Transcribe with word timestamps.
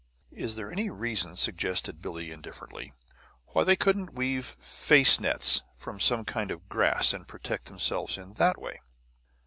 "Is 0.31 0.55
there 0.55 0.71
any 0.71 0.89
reason," 0.89 1.35
suggested 1.37 2.01
Billie, 2.01 2.31
indifferently, 2.31 2.91
"why 3.49 3.63
they 3.63 3.75
couldn't 3.75 4.15
weave 4.15 4.47
face 4.59 5.19
nets 5.19 5.61
from 5.77 5.99
some 5.99 6.25
kind 6.25 6.49
of 6.49 6.67
grass, 6.67 7.13
and 7.13 7.27
protect 7.27 7.65
themselves 7.65 8.17
in 8.17 8.33
that 8.33 8.57
way?" 8.59 8.79